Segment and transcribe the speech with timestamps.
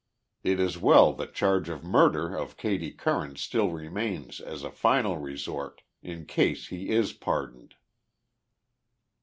[0.41, 5.19] It is well the charge of murder of Katie Curran still remains as a final
[5.19, 7.73] resort in case he is par doned."